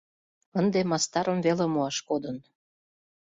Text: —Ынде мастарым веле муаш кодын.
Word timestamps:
—Ынде 0.59 0.79
мастарым 0.89 1.39
веле 1.45 1.65
муаш 1.73 1.97
кодын. 2.07 2.37